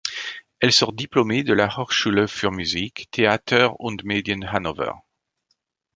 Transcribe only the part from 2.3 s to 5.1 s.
Musik, Theater und Medien Hannover.